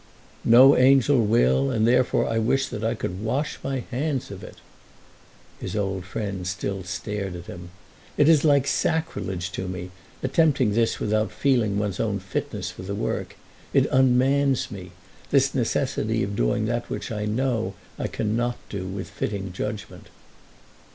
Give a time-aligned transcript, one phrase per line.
[0.43, 4.55] "No angel will, and therefore I wish that I could wash my hands of it."
[5.59, 7.69] His old friend still stared at him.
[8.17, 9.91] "It is like sacrilege to me,
[10.23, 13.35] attempting this without feeling one's own fitness for the work.
[13.75, 14.89] It unmans me,
[15.29, 20.07] this necessity of doing that which I know I cannot do with fitting judgment."